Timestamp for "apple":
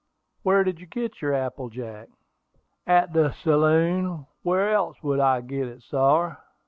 1.35-1.69